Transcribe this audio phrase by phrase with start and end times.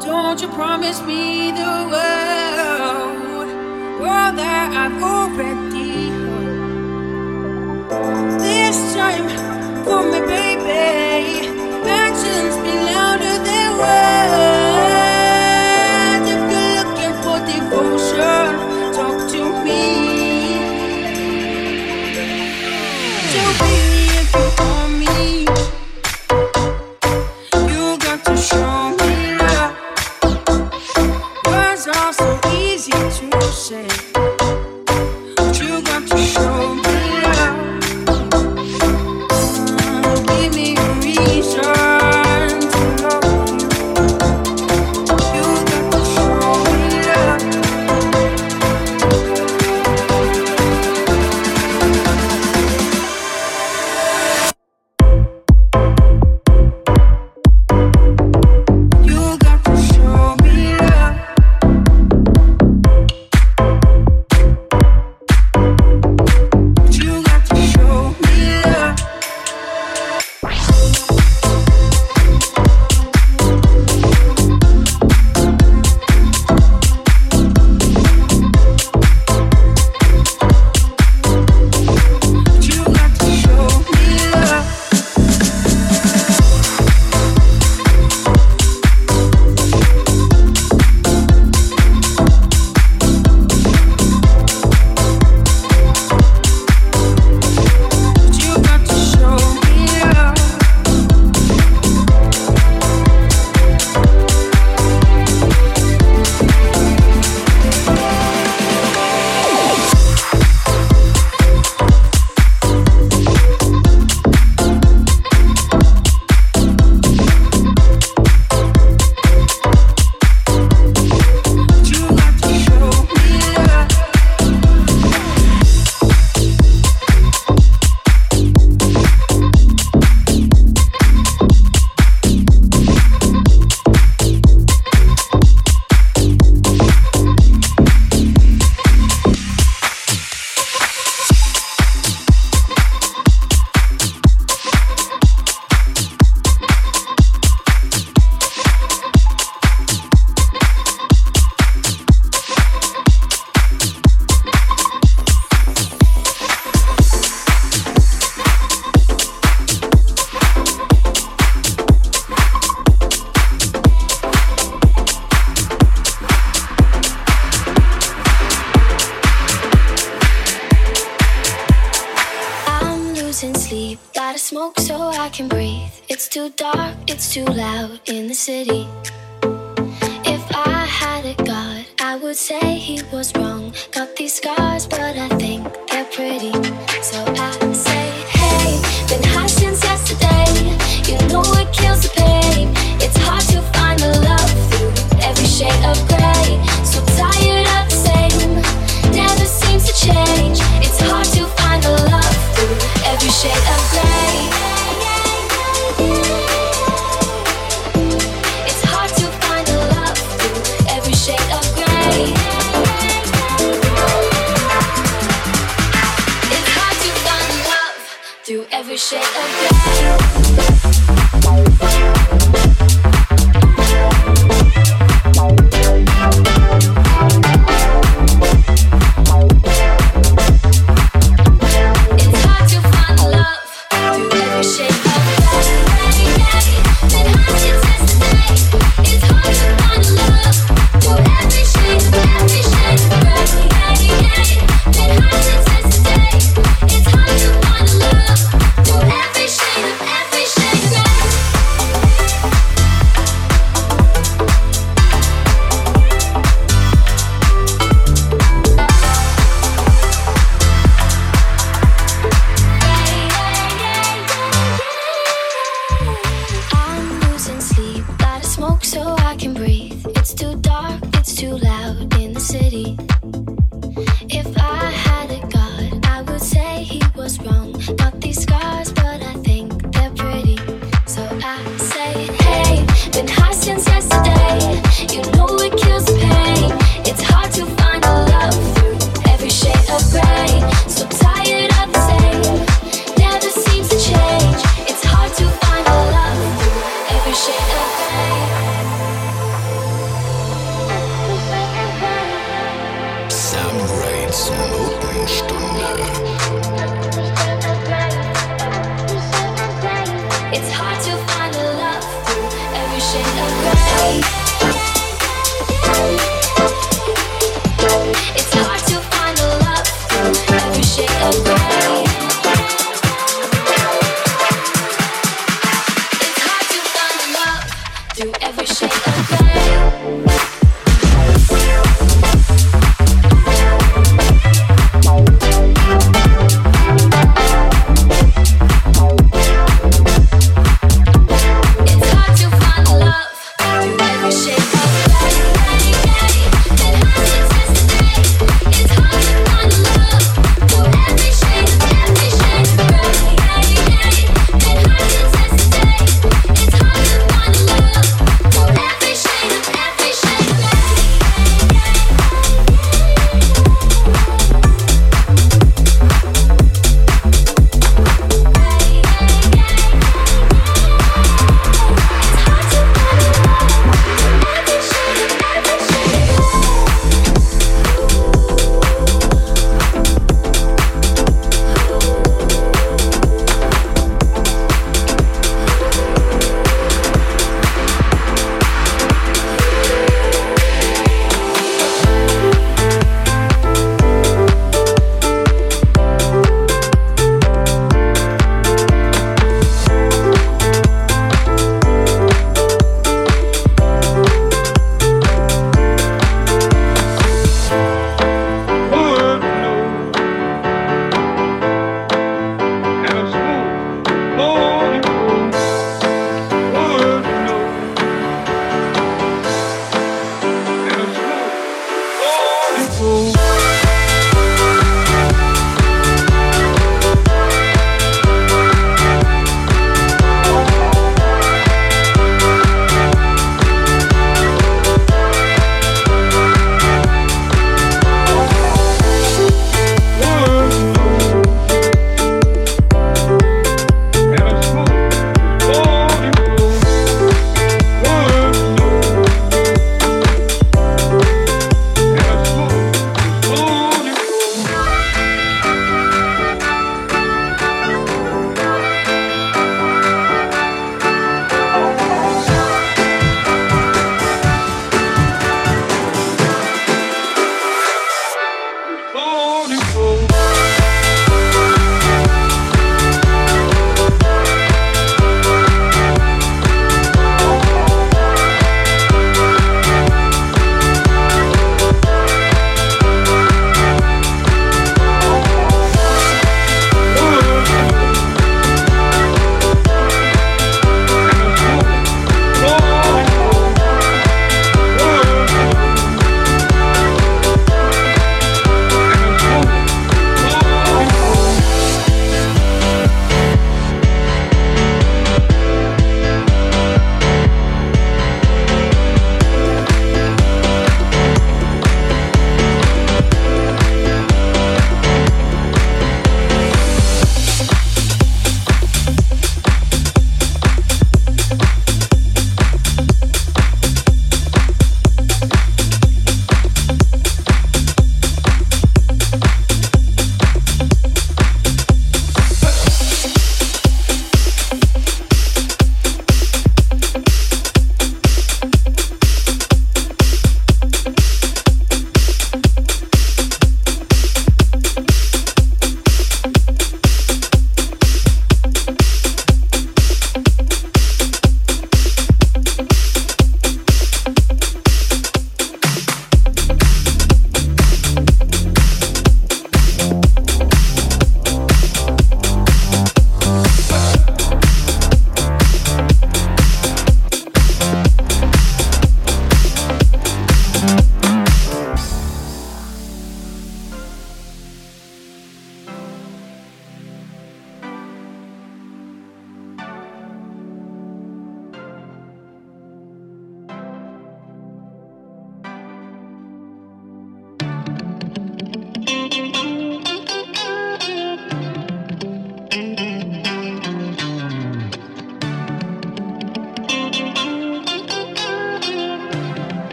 [0.00, 3.48] Don't you promise me the world,
[4.00, 7.90] world that I've already heard.
[8.40, 9.28] This time,
[9.84, 10.97] for me, baby.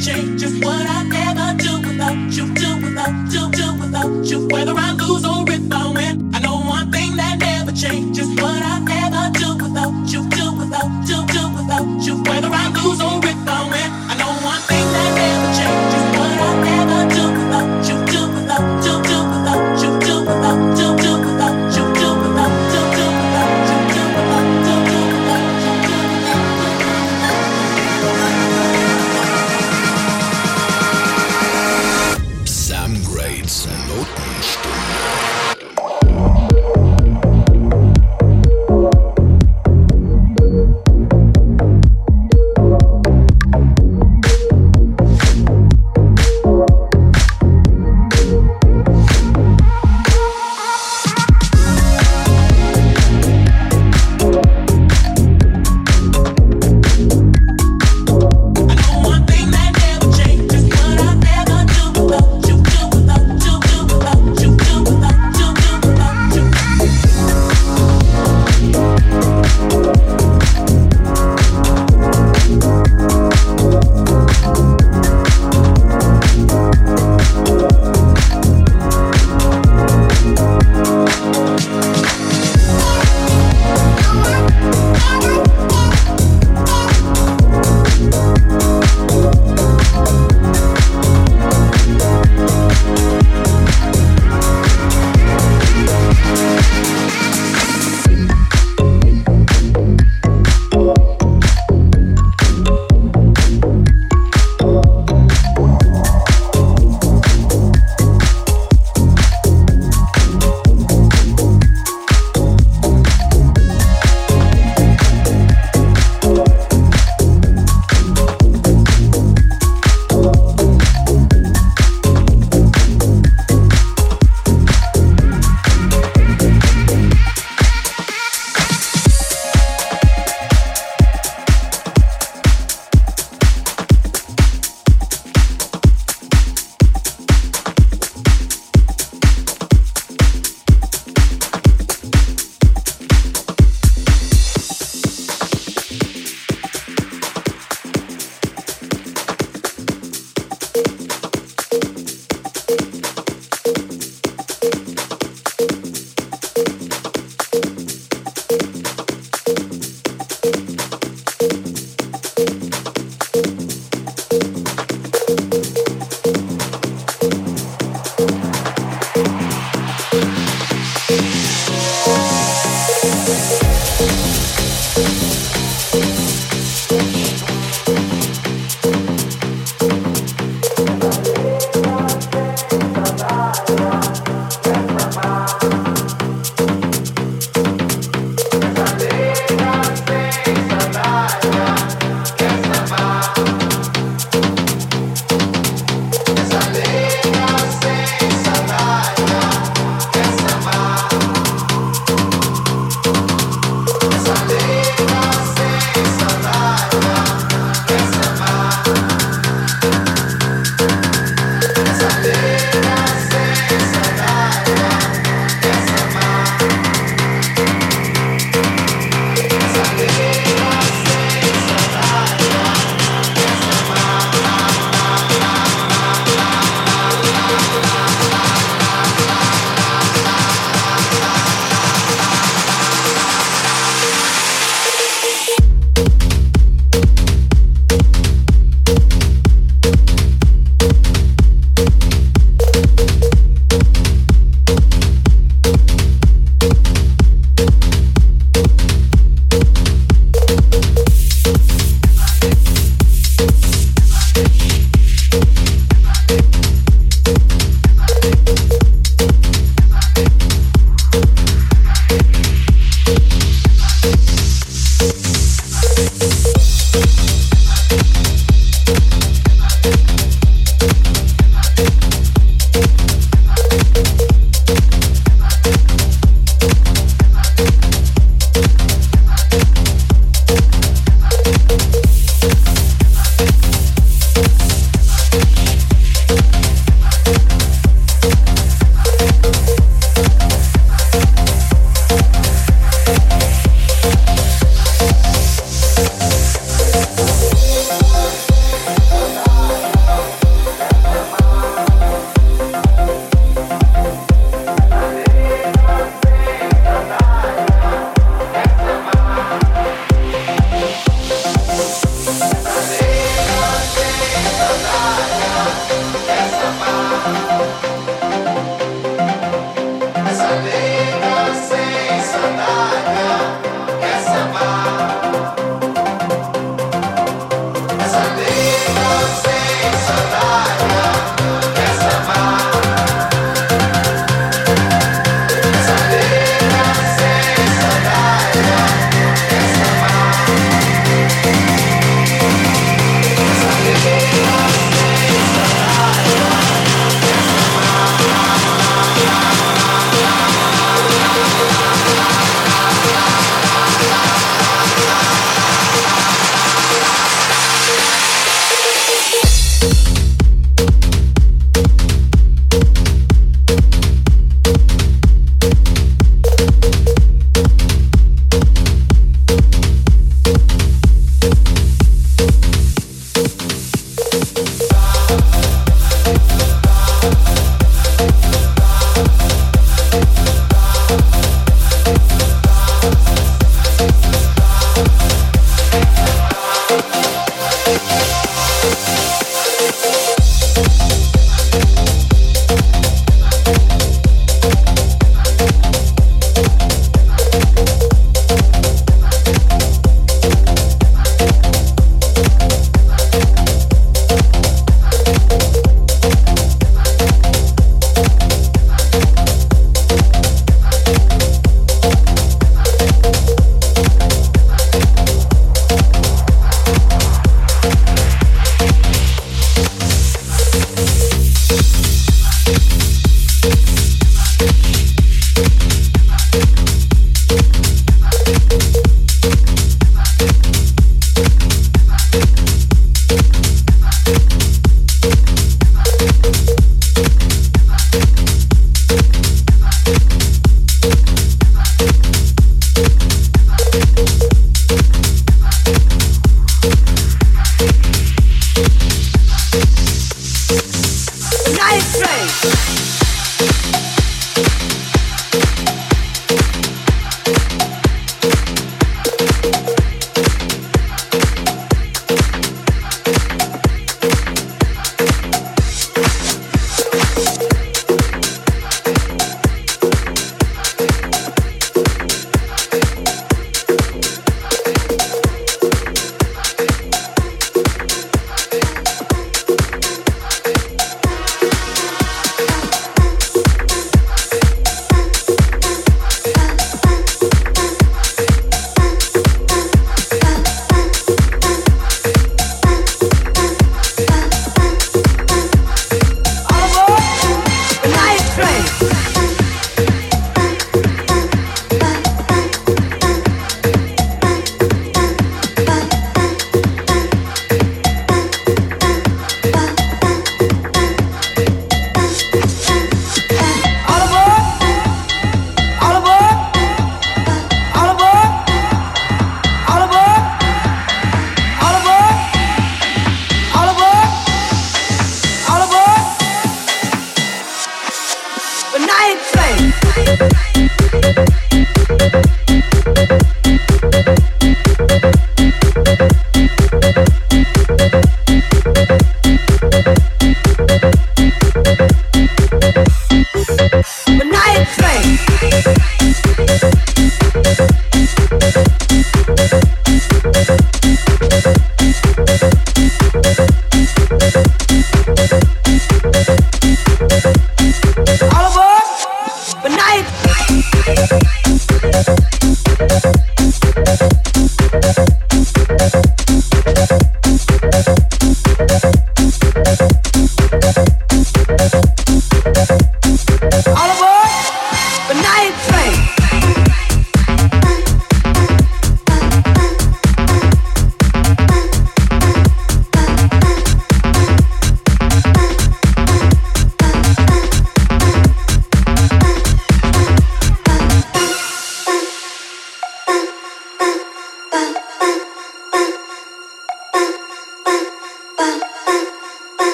[0.00, 0.25] change.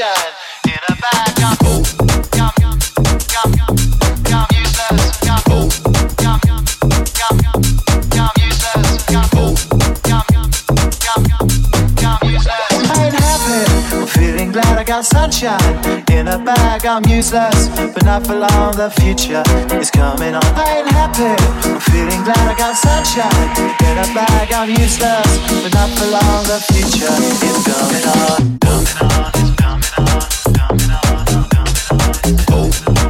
[0.00, 1.36] In a bag.
[1.36, 1.56] I'm,
[12.08, 14.12] I'm, useless.
[14.14, 15.60] Feeling glad I got sunshine
[16.10, 16.86] in a bag.
[16.86, 18.74] I'm useless, but not for long.
[18.74, 19.42] The future
[19.78, 20.42] is coming on.
[20.56, 21.36] I ain't happy.
[21.90, 23.50] Feeling glad I got sunshine
[23.84, 24.52] in a bag.
[24.54, 26.44] I'm useless, but not for long.
[26.44, 27.12] The future
[27.44, 28.58] is coming on.
[28.58, 29.41] Coming on.
[32.54, 33.01] It's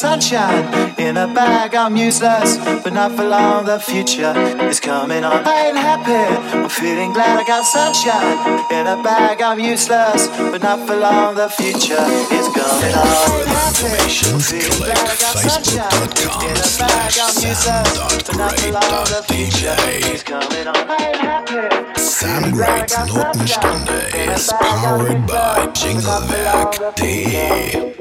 [0.00, 0.64] sunshine
[0.98, 1.74] in a bag.
[1.74, 3.66] I'm useless, but not for long.
[3.66, 4.32] The future
[4.64, 5.44] is coming on.
[5.44, 6.14] I ain't happy.
[6.56, 8.38] I'm feeling glad I got sunshine
[8.72, 9.42] in a bag.
[9.42, 11.34] I'm useless, but not for long.
[11.34, 12.00] The future
[12.32, 13.04] is coming on.
[13.04, 13.84] I ain't happy.
[14.32, 16.08] I'm feeling glad I got sunshine
[16.48, 17.12] in a bag.
[17.20, 19.04] I'm useless, but not for long.
[19.04, 19.76] The future
[20.16, 20.76] is coming on.
[20.88, 21.68] I ain't happy.
[22.00, 27.99] Sam Grade's Notenstunde is powered by Jinglewerk.de.